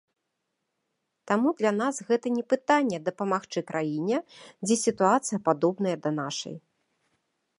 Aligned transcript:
Таму 1.31 1.49
для 1.59 1.71
нас 1.81 1.95
гэта 2.07 2.27
не 2.37 2.43
пытанне 2.53 2.97
дапамагчы 3.11 3.59
краіне, 3.69 4.17
дзе 4.67 4.75
сітуацыя 4.85 5.39
падобная 5.51 5.95
да 6.07 6.11
нашай. 6.21 6.55